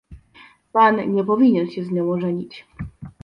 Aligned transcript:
"Pan 0.73 1.13
nie 1.15 1.23
powinien 1.23 1.69
się 1.69 1.83
z 1.83 1.91
nią 1.91 2.11
ożenić." 2.11 2.65